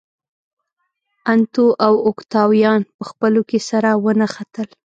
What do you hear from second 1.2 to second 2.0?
انتو او